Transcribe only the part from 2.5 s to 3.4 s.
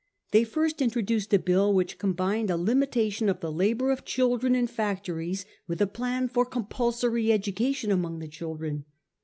limitation of